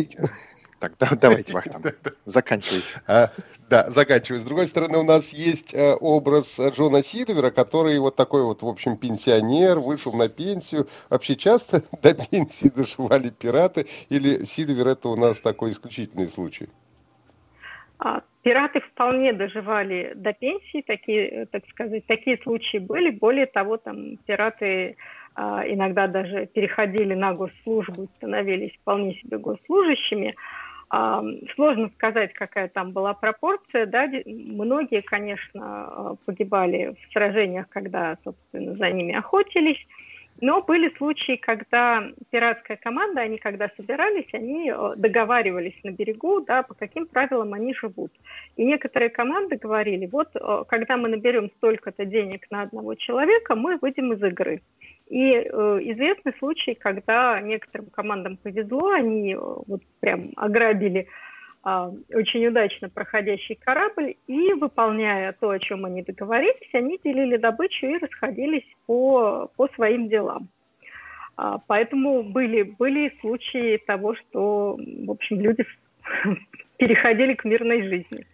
Так, 0.79 0.93
да, 1.01 1.09
давайте, 1.21 1.53
Вахтанг, 1.53 1.99
заканчивайте. 2.25 3.03
А, 3.09 3.33
да, 3.69 3.91
заканчиваю. 3.91 4.41
С 4.41 4.45
другой 4.45 4.67
стороны, 4.67 4.99
у 4.99 5.05
нас 5.05 5.33
есть 5.33 5.75
э, 5.75 5.95
образ 5.95 6.59
Джона 6.59 7.03
Сильвера, 7.03 7.51
который 7.51 7.99
вот 7.99 8.17
такой 8.17 8.43
вот, 8.43 8.63
в 8.63 8.67
общем, 8.67 8.97
пенсионер, 8.97 9.79
вышел 9.79 10.13
на 10.13 10.29
пенсию. 10.29 10.87
Вообще 11.11 11.37
часто 11.37 11.83
до 12.03 12.15
пенсии 12.15 12.69
доживали 12.69 13.31
пираты, 13.31 13.87
или 14.09 14.45
Сильвер 14.45 14.89
это 14.89 15.09
у 15.09 15.17
нас 15.17 15.41
такой 15.41 15.71
исключительный 15.71 16.29
случай? 16.29 16.69
А, 17.99 18.23
пираты 18.43 18.81
вполне 18.81 19.33
доживали 19.33 20.13
до 20.15 20.33
пенсии, 20.33 20.83
такие, 20.87 21.47
так 21.47 21.63
сказать, 21.69 22.07
такие 22.07 22.39
случаи 22.39 22.79
были. 22.79 23.11
Более 23.11 23.47
того, 23.47 23.77
там 23.77 24.17
пираты 24.19 24.97
а, 25.35 25.63
иногда 25.67 26.07
даже 26.07 26.47
переходили 26.47 27.15
на 27.15 27.35
госслужбу, 27.35 28.09
становились 28.17 28.73
вполне 28.81 29.15
себе 29.17 29.39
госслужащими. 29.39 30.35
Сложно 30.91 31.91
сказать, 31.97 32.33
какая 32.33 32.69
там 32.69 32.93
была 32.93 33.13
пропорция. 33.13 33.87
Да? 33.87 34.09
Многие, 34.25 35.03
конечно, 35.03 36.17
погибали 36.25 36.95
в 36.95 37.13
сражениях, 37.13 37.69
когда, 37.69 38.17
собственно, 38.25 38.75
за 38.75 38.91
ними 38.91 39.15
охотились. 39.15 39.79
Но 40.41 40.63
были 40.63 40.95
случаи, 40.97 41.37
когда 41.37 42.05
пиратская 42.31 42.77
команда, 42.77 43.23
они 43.23 43.39
когда 43.39 43.71
собирались, 43.77 44.29
они 44.33 44.71
э, 44.71 44.95
договаривались 44.97 45.75
на 45.83 45.91
берегу, 45.91 46.41
да, 46.41 46.63
по 46.63 46.75
каким 46.75 47.07
правилам 47.07 47.55
они 47.55 47.75
живут. 47.75 48.13
И 48.57 48.65
некоторые 48.65 49.11
команды 49.11 49.57
говорили, 49.57 50.07
вот 50.07 50.29
э, 50.35 50.65
когда 50.69 50.97
мы 50.97 51.09
наберем 51.09 51.51
столько-то 51.57 52.05
денег 52.05 52.47
на 52.51 52.63
одного 52.63 52.95
человека, 52.95 53.57
мы 53.57 53.79
выйдем 53.79 54.13
из 54.13 54.23
игры. 54.23 54.63
И 55.09 55.33
э, 55.33 55.45
известны 55.51 56.33
случаи, 56.39 56.77
когда 56.79 57.41
некоторым 57.41 57.87
командам 57.87 58.37
повезло, 58.37 58.91
они 58.91 59.35
э, 59.35 59.39
вот 59.39 59.83
прям 60.01 60.31
ограбили 60.37 61.09
очень 61.63 62.47
удачно 62.47 62.89
проходящий 62.89 63.57
корабль, 63.57 64.15
и, 64.27 64.53
выполняя 64.55 65.33
то, 65.33 65.51
о 65.51 65.59
чем 65.59 65.85
они 65.85 66.03
договорились, 66.03 66.75
они 66.75 66.99
делили 67.03 67.37
добычу 67.37 67.87
и 67.87 67.99
расходились 67.99 68.67
по, 68.87 69.51
по 69.57 69.69
своим 69.75 70.09
делам. 70.09 70.49
А, 71.37 71.59
поэтому 71.67 72.23
были, 72.23 72.63
были 72.63 73.17
случаи 73.21 73.77
того, 73.87 74.15
что, 74.17 74.77
в 74.77 75.11
общем, 75.11 75.41
люди 75.41 75.65
переходили 76.79 77.35
к 77.35 77.45
мирной 77.45 77.83
жизни. 77.83 78.27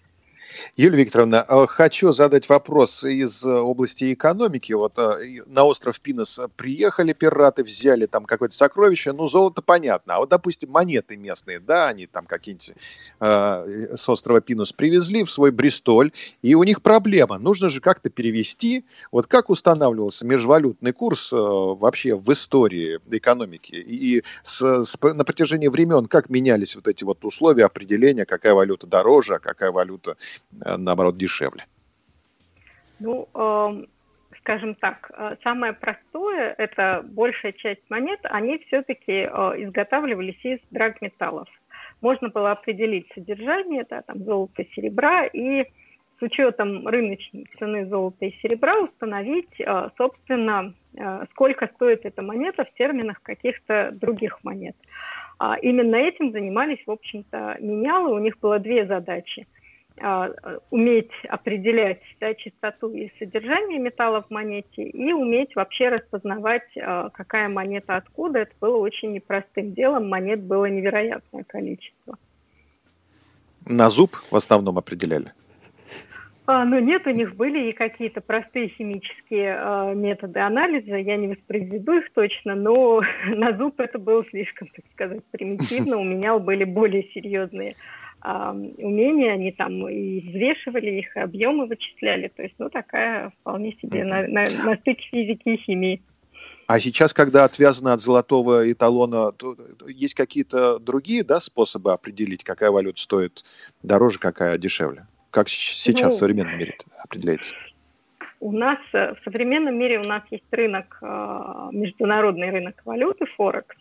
Юлия 0.76 1.04
Викторовна, 1.04 1.44
э, 1.49 1.66
хочу 1.68 2.12
задать 2.12 2.49
вопрос 2.49 3.04
из 3.04 3.44
э, 3.44 3.50
области 3.50 4.12
экономики. 4.12 4.73
Вот 4.73 4.99
э, 4.99 5.42
на 5.46 5.64
остров 5.64 6.00
Пинос 6.00 6.40
приехали 6.56 7.12
пираты, 7.12 7.64
взяли 7.64 8.06
там 8.06 8.25
какое-то 8.25 8.54
сокровище, 8.54 9.12
ну, 9.12 9.28
золото 9.28 9.62
понятно. 9.62 10.16
А 10.16 10.18
вот, 10.18 10.28
допустим, 10.28 10.70
монеты 10.70 11.16
местные, 11.16 11.61
да, 11.61 11.88
они 11.88 12.06
там 12.06 12.26
какие-нибудь 12.26 12.73
э, 13.20 13.96
с 13.96 14.08
острова 14.08 14.40
Пинос 14.40 14.73
привезли 14.73 15.25
в 15.25 15.30
свой 15.30 15.50
Бристоль, 15.50 16.12
и 16.42 16.54
у 16.54 16.62
них 16.64 16.82
проблема. 16.82 17.38
Нужно 17.38 17.68
же 17.70 17.80
как-то 17.80 18.11
перевести. 18.11 18.84
Вот 19.12 19.26
как 19.26 19.50
устанавливался 19.50 20.25
межвалютный 20.25 20.92
курс 20.92 21.32
э, 21.32 21.37
вообще 21.37 22.14
в 22.14 22.32
истории 22.32 22.99
экономики? 23.11 23.75
И 23.75 24.23
с, 24.42 24.84
с, 24.84 24.99
на 25.02 25.25
протяжении 25.25 25.68
времен 25.68 26.06
как 26.06 26.28
менялись 26.30 26.76
вот 26.76 26.88
эти 26.88 27.04
вот 27.04 27.25
условия 27.25 27.64
определения, 27.64 28.25
какая 28.25 28.54
валюта 28.54 28.87
дороже, 28.87 29.37
а 29.37 29.38
какая 29.38 29.70
валюта 29.70 30.16
наоборот, 30.50 31.16
дешевле? 31.16 31.64
Ну, 33.00 33.28
э, 33.34 33.84
скажем 34.40 34.74
так, 34.74 35.10
э, 35.16 35.36
самое 35.42 35.72
простое– 35.72 36.54
это 36.58 37.02
большая 37.02 37.52
часть 37.52 37.82
монет, 37.88 38.20
они 38.24 38.58
все-таки 38.66 39.12
э, 39.12 39.28
изготавливались 39.64 40.44
из 40.44 40.58
драгметаллов. 40.70 41.48
Можно 42.00 42.28
было 42.28 42.52
определить 42.52 43.06
содержание, 43.14 43.86
да, 43.88 44.02
там, 44.02 44.22
золота, 44.24 44.64
серебра, 44.74 45.24
и 45.26 45.64
с 46.18 46.22
учетом 46.22 46.86
рыночной 46.86 47.46
цены 47.58 47.86
золота 47.86 48.26
и 48.26 48.36
серебра 48.42 48.78
установить, 48.80 49.58
э, 49.58 49.88
собственно, 49.96 50.74
э, 50.96 51.24
сколько 51.32 51.66
стоит 51.74 52.04
эта 52.04 52.22
монета 52.22 52.64
в 52.64 52.74
терминах 52.74 53.22
каких-то 53.22 53.90
других 53.92 54.44
монет. 54.44 54.76
А 55.38 55.56
именно 55.56 55.96
этим 55.96 56.30
занимались, 56.30 56.82
в 56.86 56.90
общем-то, 56.90 57.56
менялы. 57.60 58.14
У 58.14 58.18
них 58.18 58.38
было 58.38 58.58
две 58.58 58.86
задачи– 58.86 59.46
уметь 60.70 61.12
определять 61.28 62.02
да, 62.20 62.34
чистоту 62.34 62.90
и 62.90 63.12
содержание 63.18 63.78
металла 63.78 64.22
в 64.22 64.30
монете 64.30 64.82
и 64.82 65.12
уметь 65.12 65.54
вообще 65.54 65.88
распознавать, 65.88 66.68
а, 66.76 67.10
какая 67.10 67.48
монета 67.48 67.96
откуда. 67.96 68.40
Это 68.40 68.52
было 68.60 68.76
очень 68.78 69.12
непростым 69.12 69.72
делом. 69.72 70.08
Монет 70.08 70.42
было 70.42 70.66
невероятное 70.66 71.44
количество. 71.44 72.18
На 73.66 73.88
зуб 73.88 74.10
в 74.30 74.34
основном 74.36 74.78
определяли? 74.78 75.32
А, 76.46 76.64
ну 76.66 76.78
нет, 76.78 77.06
у 77.06 77.10
них 77.10 77.36
были 77.36 77.70
и 77.70 77.72
какие-то 77.72 78.20
простые 78.20 78.68
химические 78.68 79.56
э, 79.58 79.94
методы 79.94 80.40
анализа, 80.40 80.96
я 80.96 81.16
не 81.16 81.28
воспроизведу 81.28 81.92
их 81.92 82.12
точно, 82.12 82.54
но 82.54 83.00
на 83.28 83.56
зуб 83.56 83.80
это 83.80 83.98
было 83.98 84.22
слишком, 84.26 84.68
так 84.68 84.84
сказать, 84.92 85.24
примитивно. 85.30 85.96
У 85.96 86.04
меня 86.04 86.38
были 86.38 86.64
более 86.64 87.04
серьезные 87.14 87.70
э, 87.70 88.03
умения, 88.25 89.33
они 89.33 89.52
там 89.52 89.87
и 89.88 90.21
взвешивали 90.21 90.99
их, 91.00 91.16
объемы 91.16 91.66
вычисляли. 91.66 92.28
То 92.35 92.43
есть, 92.43 92.54
ну, 92.59 92.71
такая 92.71 93.31
вполне 93.40 93.76
себе 93.83 94.04
на, 94.04 94.26
на, 94.26 94.45
на 94.64 94.76
стыке 94.76 95.02
физики 95.11 95.49
и 95.50 95.57
химии. 95.59 96.02
А 96.66 96.81
сейчас, 96.81 97.12
когда 97.12 97.45
отвязано 97.45 97.93
от 97.93 98.00
золотого 98.00 98.71
эталона, 98.71 99.33
то 99.33 99.57
есть 99.87 100.14
какие-то 100.14 100.78
другие 100.78 101.23
да, 101.23 101.40
способы 101.40 101.93
определить, 101.93 102.43
какая 102.43 102.71
валюта 102.71 103.00
стоит 103.00 103.45
дороже, 103.83 104.19
какая 104.19 104.57
дешевле? 104.57 105.07
Как 105.31 105.49
сейчас 105.49 106.04
ну, 106.04 106.11
в 106.11 106.19
современном 106.21 106.59
мире 106.59 106.75
определяется? 107.02 107.54
У 108.40 108.52
нас 108.52 108.78
э, 108.93 109.14
в 109.14 109.25
современном 109.25 109.76
мире 109.76 109.99
у 109.99 110.04
нас 110.04 110.23
есть 110.31 110.45
рынок, 110.50 110.99
э, 111.02 111.69
международный 111.73 112.50
рынок 112.50 112.81
валюты 112.85 113.26
Форекс, 113.37 113.76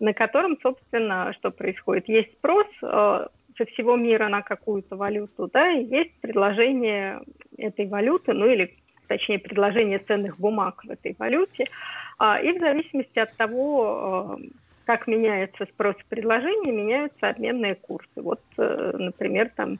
на 0.00 0.12
котором, 0.12 0.58
собственно, 0.62 1.32
что 1.38 1.50
происходит? 1.50 2.08
Есть 2.08 2.32
спрос 2.32 2.66
э, 2.82 3.26
со 3.58 3.66
всего 3.66 3.96
мира 3.96 4.28
на 4.28 4.42
какую-то 4.42 4.96
валюту, 4.96 5.50
да, 5.52 5.70
и 5.72 5.84
есть 5.84 6.14
предложение 6.20 7.20
этой 7.58 7.86
валюты, 7.86 8.32
ну 8.32 8.46
или 8.46 8.74
точнее 9.08 9.38
предложение 9.38 9.98
ценных 9.98 10.38
бумаг 10.38 10.82
в 10.84 10.90
этой 10.90 11.14
валюте, 11.18 11.66
а, 12.18 12.40
и 12.40 12.52
в 12.56 12.60
зависимости 12.60 13.18
от 13.18 13.36
того, 13.36 14.38
как 14.84 15.06
меняется 15.06 15.66
спрос 15.66 15.96
и 15.96 16.08
предложение, 16.08 16.72
меняются 16.72 17.28
обменные 17.28 17.74
курсы. 17.74 18.08
Вот, 18.16 18.40
например, 18.56 19.50
там 19.54 19.78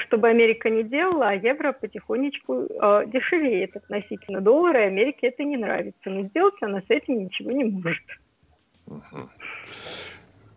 чтобы 0.00 0.28
Америка 0.28 0.70
не 0.70 0.82
делала, 0.82 1.30
а 1.30 1.34
евро 1.34 1.72
потихонечку 1.72 2.66
э, 2.68 3.04
дешевеет 3.06 3.76
относительно 3.76 4.40
доллара, 4.40 4.82
и 4.82 4.86
Америке 4.86 5.28
это 5.28 5.44
не 5.44 5.56
нравится. 5.56 6.10
Но 6.10 6.22
сделать 6.22 6.60
она 6.60 6.80
с 6.80 6.90
этим 6.90 7.24
ничего 7.24 7.52
не 7.52 7.64
может. 7.64 8.02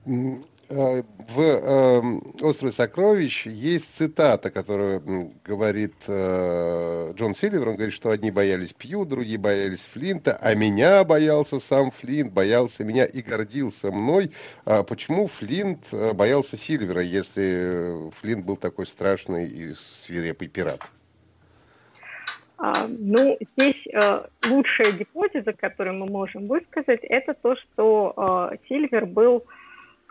Э, 0.06 0.36
в 0.72 1.40
э, 1.40 2.02
«Острове 2.42 2.72
сокровищ» 2.72 3.46
есть 3.46 3.94
цитата, 3.96 4.50
которую 4.50 5.34
говорит 5.44 5.94
э, 6.08 7.12
Джон 7.14 7.36
Сильвер. 7.36 7.68
Он 7.70 7.76
говорит, 7.76 7.94
что 7.94 8.12
одни 8.12 8.32
боялись 8.32 8.74
Пью, 8.74 9.06
другие 9.06 9.38
боялись 9.38 9.86
Флинта, 9.86 10.38
а 10.42 10.56
меня 10.56 11.04
боялся 11.04 11.60
сам 11.60 11.92
Флинт, 11.92 12.32
боялся 12.32 12.84
меня 12.84 13.06
и 13.06 13.22
гордился 13.22 13.92
мной. 13.92 14.32
А 14.66 14.84
почему 14.84 15.28
Флинт 15.28 15.88
э, 15.92 16.14
боялся 16.14 16.56
Сильвера, 16.56 17.02
если 17.02 18.10
Флинт 18.22 18.46
был 18.46 18.56
такой 18.56 18.88
страшный 18.88 19.48
и 19.50 19.74
свирепый 19.76 20.48
пират? 20.48 20.82
А, 22.58 22.88
ну, 22.88 23.38
здесь 23.58 23.88
э, 23.88 24.24
лучшая 24.50 24.92
гипотеза, 24.94 25.52
которую 25.52 25.98
мы 25.98 26.06
можем 26.06 26.48
высказать, 26.48 27.02
это 27.04 27.34
то, 27.34 27.56
что 27.56 28.52
э, 28.52 28.58
Сильвер 28.68 29.06
был 29.08 29.46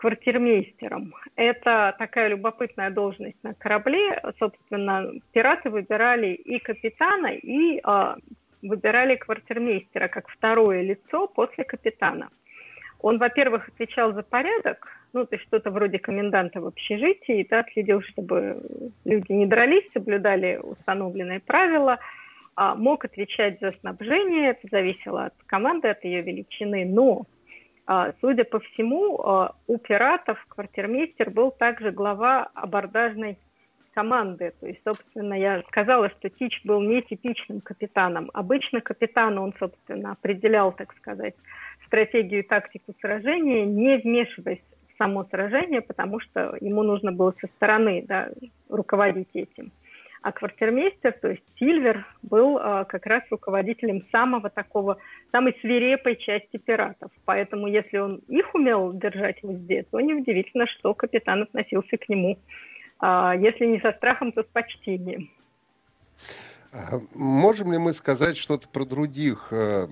квартирмейстером. 0.00 1.12
Это 1.36 1.94
такая 1.98 2.28
любопытная 2.28 2.90
должность 2.90 3.36
на 3.42 3.52
корабле. 3.52 4.18
Собственно, 4.38 5.12
пираты 5.32 5.68
выбирали 5.68 6.28
и 6.28 6.58
капитана, 6.58 7.34
и 7.34 7.80
э, 7.84 8.14
выбирали 8.62 9.16
квартирмейстера 9.16 10.08
как 10.08 10.28
второе 10.28 10.80
лицо 10.80 11.26
после 11.28 11.64
капитана. 11.64 12.30
Он, 13.02 13.18
во-первых, 13.18 13.68
отвечал 13.68 14.14
за 14.14 14.22
порядок, 14.22 14.86
ну, 15.12 15.26
то 15.26 15.36
есть 15.36 15.46
что-то 15.46 15.70
вроде 15.70 15.98
коменданта 15.98 16.62
в 16.62 16.66
общежитии, 16.66 17.46
да, 17.50 17.66
следил, 17.72 18.00
чтобы 18.00 18.62
люди 19.04 19.32
не 19.32 19.44
дрались, 19.44 19.84
соблюдали 19.92 20.58
установленные 20.62 21.40
правила, 21.40 21.98
а 22.56 22.74
мог 22.74 23.04
отвечать 23.04 23.60
за 23.60 23.72
снабжение, 23.80 24.50
это 24.50 24.66
зависело 24.70 25.26
от 25.26 25.34
команды, 25.46 25.88
от 25.88 26.02
ее 26.04 26.22
величины, 26.22 26.86
но 26.86 27.26
судя 28.20 28.44
по 28.44 28.60
всему, 28.60 29.18
а, 29.20 29.56
у 29.66 29.76
пиратов 29.78 30.38
квартирмейстер 30.48 31.30
был 31.30 31.50
также 31.50 31.90
глава 31.90 32.48
абордажной 32.54 33.36
команды. 33.94 34.52
То 34.60 34.68
есть, 34.68 34.80
собственно, 34.84 35.34
я 35.34 35.62
сказала, 35.68 36.08
что 36.10 36.30
Тич 36.30 36.60
был 36.64 36.80
нетипичным 36.80 37.60
капитаном. 37.60 38.30
Обычно 38.32 38.80
капитан, 38.80 39.38
он, 39.38 39.52
собственно, 39.58 40.12
определял, 40.12 40.70
так 40.70 40.94
сказать, 40.98 41.34
стратегию 41.86 42.44
и 42.44 42.46
тактику 42.46 42.94
сражения, 43.00 43.64
не 43.64 43.96
вмешиваясь 43.96 44.62
в 44.94 44.96
само 44.96 45.24
сражение, 45.24 45.80
потому 45.80 46.20
что 46.20 46.56
ему 46.60 46.84
нужно 46.84 47.10
было 47.10 47.32
со 47.32 47.48
стороны 47.48 48.04
да, 48.06 48.28
руководить 48.68 49.34
этим. 49.34 49.72
А 50.22 50.32
квартирмейстер, 50.32 51.12
то 51.12 51.28
есть 51.28 51.42
Сильвер, 51.58 52.04
был 52.22 52.58
э, 52.58 52.84
как 52.86 53.06
раз 53.06 53.22
руководителем 53.30 54.02
самого 54.12 54.50
такого, 54.50 54.98
самой 55.32 55.56
свирепой 55.62 56.16
части 56.16 56.58
пиратов. 56.58 57.10
Поэтому 57.24 57.66
если 57.68 57.96
он 57.96 58.16
их 58.28 58.54
умел 58.54 58.92
держать 58.92 59.42
в 59.42 59.48
узде, 59.48 59.86
то 59.90 59.98
неудивительно, 59.98 60.66
что 60.66 60.92
капитан 60.92 61.42
относился 61.42 61.96
к 61.96 62.06
нему, 62.10 62.38
э, 63.02 63.32
если 63.40 63.64
не 63.64 63.80
со 63.80 63.92
страхом, 63.92 64.32
то 64.32 64.42
с 64.42 64.46
почтением. 64.46 65.30
А 66.72 67.00
можем 67.14 67.72
ли 67.72 67.78
мы 67.78 67.92
сказать 67.92 68.36
что-то 68.36 68.68
про 68.68 68.84
других 68.84 69.48
э, 69.50 69.88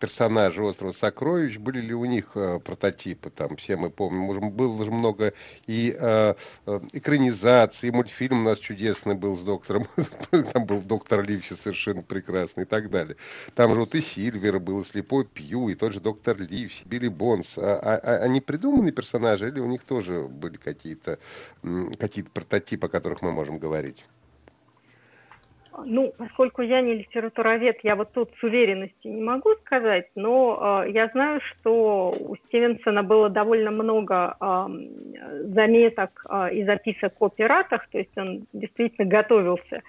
персонажей 0.00 0.64
«Острова 0.64 0.90
сокровищ»? 0.90 1.58
Были 1.58 1.80
ли 1.80 1.94
у 1.94 2.04
них 2.06 2.32
э, 2.34 2.58
прототипы? 2.58 3.30
Там 3.30 3.54
все 3.54 3.76
мы 3.76 3.90
помним. 3.90 4.50
Было 4.50 4.84
же 4.84 4.90
много 4.90 5.32
и 5.68 5.96
э, 5.96 6.34
экранизаций, 6.92 7.90
и 7.90 7.92
мультфильм 7.92 8.40
у 8.40 8.42
нас 8.42 8.58
чудесный 8.58 9.14
был 9.14 9.36
с 9.36 9.42
доктором. 9.42 9.84
Там 10.52 10.66
был 10.66 10.82
доктор 10.82 11.22
Ливси 11.22 11.54
совершенно 11.54 12.02
прекрасный 12.02 12.64
и 12.64 12.66
так 12.66 12.90
далее. 12.90 13.16
Там 13.54 13.70
же 13.70 13.78
вот 13.78 13.94
и 13.94 14.00
Сильвер 14.00 14.58
был, 14.58 14.80
и 14.80 14.84
Слепой 14.84 15.24
Пью, 15.24 15.68
и 15.68 15.76
тот 15.76 15.92
же 15.92 16.00
доктор 16.00 16.36
Ливси, 16.36 16.82
Билли 16.84 17.08
Бонс. 17.08 17.58
А, 17.58 17.78
а, 17.78 18.16
они 18.24 18.40
придуманные 18.40 18.90
персонажи 18.90 19.46
или 19.48 19.60
у 19.60 19.66
них 19.66 19.84
тоже 19.84 20.22
были 20.22 20.56
какие-то 20.56 21.20
какие 22.00 22.24
прототипы, 22.24 22.86
о 22.86 22.90
которых 22.90 23.22
мы 23.22 23.30
можем 23.30 23.58
говорить? 23.58 24.04
Ну, 25.84 26.12
поскольку 26.16 26.62
я 26.62 26.80
не 26.80 26.94
литературовед, 26.94 27.78
я 27.82 27.96
вот 27.96 28.12
тут 28.12 28.30
с 28.40 28.42
уверенностью 28.42 29.12
не 29.12 29.22
могу 29.22 29.54
сказать, 29.64 30.06
но 30.14 30.84
э, 30.86 30.90
я 30.92 31.08
знаю, 31.08 31.40
что 31.40 32.14
у 32.18 32.36
Стивенсона 32.46 33.02
было 33.02 33.28
довольно 33.28 33.70
много 33.70 34.36
э, 34.40 34.66
заметок 35.44 36.24
э, 36.28 36.54
и 36.54 36.64
записок 36.64 37.12
о 37.20 37.28
пиратах, 37.28 37.88
то 37.88 37.98
есть 37.98 38.16
он 38.16 38.46
действительно 38.52 39.06
готовился, 39.06 39.82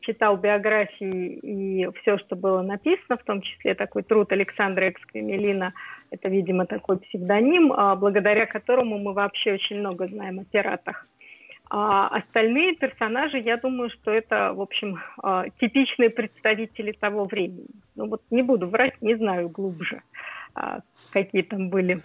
читал 0.00 0.36
биографии 0.36 1.38
и 1.42 1.88
все, 2.00 2.18
что 2.18 2.34
было 2.34 2.62
написано, 2.62 3.16
в 3.16 3.24
том 3.24 3.42
числе 3.42 3.74
такой 3.74 4.02
труд 4.02 4.32
Александра 4.32 4.88
Эксквемелина, 4.88 5.72
это, 6.10 6.28
видимо, 6.28 6.66
такой 6.66 6.98
псевдоним, 6.98 7.72
э, 7.72 7.94
благодаря 7.96 8.46
которому 8.46 8.98
мы 8.98 9.12
вообще 9.12 9.54
очень 9.54 9.78
много 9.78 10.08
знаем 10.08 10.40
о 10.40 10.44
пиратах. 10.44 11.06
А 11.70 12.08
остальные 12.08 12.76
персонажи, 12.76 13.38
я 13.38 13.58
думаю, 13.58 13.90
что 13.90 14.10
это, 14.10 14.52
в 14.54 14.60
общем, 14.60 15.00
а, 15.22 15.44
типичные 15.60 16.08
представители 16.08 16.92
того 16.92 17.24
времени. 17.26 17.66
Ну 17.94 18.08
вот 18.08 18.22
не 18.30 18.42
буду 18.42 18.68
врать, 18.68 19.00
не 19.02 19.16
знаю 19.16 19.50
глубже, 19.50 20.02
а, 20.54 20.80
какие 21.12 21.42
там 21.42 21.68
были 21.68 22.02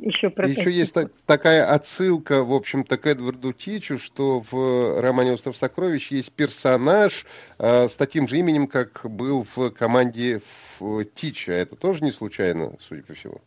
еще 0.00 0.30
прототипы. 0.30 0.60
Еще 0.60 0.72
есть 0.72 0.94
та- 0.94 1.08
такая 1.26 1.66
отсылка, 1.70 2.44
в 2.44 2.52
общем-то, 2.52 2.96
к 2.96 3.06
Эдварду 3.06 3.52
Тичу, 3.52 3.98
что 3.98 4.40
в 4.40 5.00
романе 5.00 5.32
«Остров 5.32 5.56
сокровищ» 5.56 6.10
есть 6.10 6.32
персонаж 6.32 7.26
э, 7.58 7.88
с 7.88 7.96
таким 7.96 8.26
же 8.26 8.38
именем, 8.38 8.66
как 8.68 9.02
был 9.04 9.46
в 9.54 9.70
команде 9.70 10.40
Тича. 11.14 11.52
Это 11.52 11.76
тоже 11.76 12.02
не 12.04 12.12
случайно, 12.12 12.72
судя 12.80 13.02
по 13.02 13.12
всему? 13.14 13.40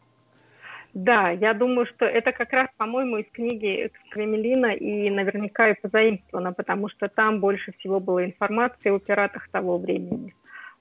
Да, 0.95 1.29
я 1.29 1.53
думаю, 1.53 1.85
что 1.87 2.05
это 2.05 2.31
как 2.31 2.53
раз, 2.53 2.69
по-моему, 2.77 3.17
из 3.17 3.29
книги 3.31 3.91
Кремелина 4.11 4.67
и 4.67 5.09
наверняка 5.09 5.69
и 5.69 5.79
позаимствовано, 5.79 6.53
потому 6.53 6.87
что 6.87 7.09
там 7.09 7.41
больше 7.41 7.73
всего 7.73 7.99
было 7.99 8.23
информации 8.23 8.89
о 8.91 8.99
пиратах 8.99 9.49
того 9.49 9.77
времени. 9.77 10.33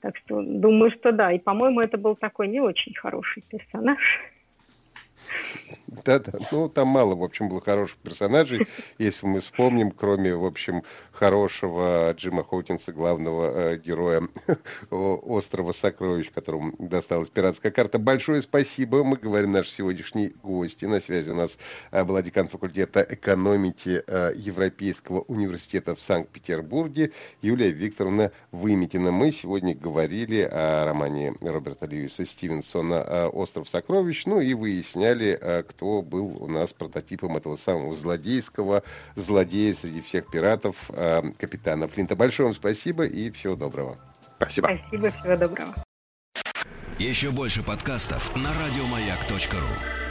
Так 0.02 0.16
что 0.18 0.40
думаю, 0.40 0.92
что 0.92 1.10
да. 1.10 1.32
И, 1.32 1.40
по-моему, 1.40 1.80
это 1.80 1.98
был 1.98 2.14
такой 2.14 2.46
не 2.46 2.60
очень 2.60 2.94
хороший 2.94 3.42
персонаж. 3.50 3.98
Да-да, 6.04 6.32
ну 6.50 6.68
там 6.68 6.88
мало, 6.88 7.14
в 7.14 7.22
общем, 7.22 7.48
было 7.48 7.60
хороших 7.60 7.98
персонажей, 7.98 8.66
если 8.98 9.26
мы 9.26 9.40
вспомним, 9.40 9.90
кроме, 9.90 10.34
в 10.34 10.44
общем, 10.44 10.82
хорошего 11.12 12.12
Джима 12.12 12.42
Хоукинса, 12.44 12.92
главного 12.92 13.72
э, 13.72 13.78
героя 13.78 14.28
«Острова 14.90 15.72
сокровищ», 15.72 16.30
которому 16.32 16.74
досталась 16.78 17.30
пиратская 17.30 17.70
карта. 17.70 17.98
Большое 17.98 18.42
спасибо, 18.42 19.04
мы 19.04 19.16
говорим 19.16 19.52
наши 19.52 19.70
сегодняшние 19.70 20.32
гости. 20.42 20.84
На 20.84 21.00
связи 21.00 21.30
у 21.30 21.34
нас 21.34 21.58
э, 21.90 22.02
была 22.04 22.22
декан 22.22 22.48
факультета 22.48 23.06
экономики 23.08 24.02
э, 24.06 24.32
Европейского 24.36 25.20
университета 25.20 25.94
в 25.94 26.00
Санкт-Петербурге 26.00 27.12
Юлия 27.40 27.70
Викторовна 27.70 28.32
Выметина. 28.50 29.12
Мы 29.12 29.30
сегодня 29.30 29.74
говорили 29.74 30.40
о 30.40 30.84
романе 30.84 31.34
Роберта 31.40 31.86
Льюиса 31.86 32.24
Стивенсона 32.24 33.28
«Остров 33.28 33.68
сокровищ», 33.68 34.26
ну 34.26 34.40
и 34.40 34.54
выясняли, 34.54 35.03
выясняли, 35.04 35.64
кто 35.68 36.02
был 36.02 36.42
у 36.42 36.48
нас 36.48 36.72
прототипом 36.72 37.36
этого 37.36 37.56
самого 37.56 37.94
злодейского 37.94 38.82
злодея 39.16 39.74
среди 39.74 40.00
всех 40.00 40.30
пиратов, 40.30 40.90
капитана 41.38 41.88
Флинта. 41.88 42.16
Большое 42.16 42.48
вам 42.48 42.54
спасибо 42.54 43.04
и 43.04 43.30
всего 43.30 43.56
доброго. 43.56 43.98
Спасибо. 44.36 44.78
Спасибо, 44.88 45.10
всего 45.10 45.36
доброго. 45.36 45.74
Еще 46.98 47.30
больше 47.30 47.62
подкастов 47.62 48.34
на 48.36 48.50
радиомаяк.ру 48.50 50.03